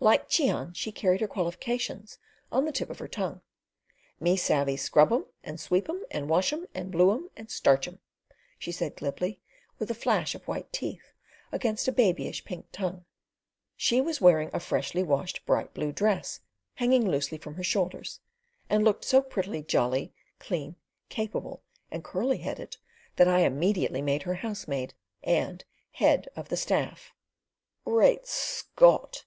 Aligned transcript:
Like 0.00 0.30
Cheon 0.30 0.72
she 0.74 0.90
carried 0.90 1.20
her 1.20 1.28
qualifications 1.28 2.16
on 2.50 2.64
the 2.64 2.72
tip 2.72 2.88
of 2.88 2.98
her 3.00 3.06
tongue: 3.06 3.42
"Me 4.18 4.34
savey 4.34 4.78
scrub 4.78 5.12
'im, 5.12 5.26
and 5.42 5.60
sweep 5.60 5.90
'im, 5.90 6.06
and 6.10 6.26
wash 6.30 6.54
'im, 6.54 6.66
and 6.74 6.90
blue 6.90 7.12
'im, 7.12 7.28
and 7.36 7.50
starch 7.50 7.86
'im," 7.86 7.98
she 8.58 8.72
said 8.72 8.96
glibly, 8.96 9.42
with 9.78 9.90
a 9.90 9.94
flash 9.94 10.34
of 10.34 10.48
white 10.48 10.72
teeth 10.72 11.12
against 11.52 11.86
a 11.86 11.92
babyish 11.92 12.46
pink 12.46 12.64
tongue. 12.72 13.04
She 13.76 14.00
was 14.00 14.22
wearing 14.22 14.48
a 14.54 14.58
freshly 14.58 15.02
washed 15.02 15.44
bright 15.44 15.74
blue 15.74 15.92
dress, 15.92 16.40
hanging 16.76 17.06
loosely 17.06 17.36
from 17.36 17.56
her 17.56 17.62
shoulders, 17.62 18.20
and 18.70 18.84
looked 18.86 19.04
so 19.04 19.20
prettily 19.20 19.62
jolly, 19.62 20.14
clean, 20.38 20.76
capable, 21.10 21.62
and 21.90 22.02
curly 22.02 22.38
headed, 22.38 22.78
that 23.16 23.28
I 23.28 23.40
immediately 23.40 24.00
made 24.00 24.22
her 24.22 24.36
housemaid 24.36 24.94
and 25.22 25.62
Head 25.90 26.30
of 26.34 26.48
the 26.48 26.56
Staff. 26.56 27.12
"Great 27.84 28.26
Scott!" 28.26 29.22